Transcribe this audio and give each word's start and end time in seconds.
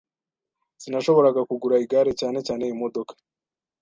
Sinashoboraga 0.81 1.41
kugura 1.49 1.75
igare, 1.83 2.11
cyane 2.19 2.39
cyane 2.47 2.63
imodoka. 2.73 3.13